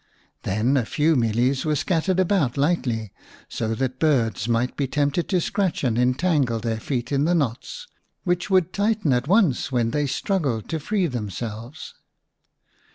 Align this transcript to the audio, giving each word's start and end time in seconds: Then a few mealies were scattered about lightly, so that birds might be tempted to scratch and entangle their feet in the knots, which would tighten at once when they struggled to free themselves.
Then 0.41 0.77
a 0.77 0.83
few 0.87 1.15
mealies 1.15 1.63
were 1.63 1.75
scattered 1.75 2.19
about 2.19 2.57
lightly, 2.57 3.13
so 3.47 3.75
that 3.75 3.99
birds 3.99 4.47
might 4.49 4.75
be 4.75 4.87
tempted 4.87 5.29
to 5.29 5.39
scratch 5.39 5.83
and 5.83 5.95
entangle 5.95 6.57
their 6.59 6.79
feet 6.79 7.11
in 7.11 7.25
the 7.25 7.35
knots, 7.35 7.85
which 8.23 8.49
would 8.49 8.73
tighten 8.73 9.13
at 9.13 9.27
once 9.27 9.71
when 9.71 9.91
they 9.91 10.07
struggled 10.07 10.67
to 10.69 10.79
free 10.79 11.05
themselves. 11.05 11.93